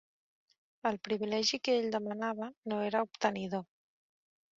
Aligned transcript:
El 0.91 0.95
privilegi 1.07 1.59
que 1.69 1.75
ell 1.81 1.85
demanava 1.97 2.47
no 2.73 2.79
era 2.87 3.03
obtenidor. 3.09 3.63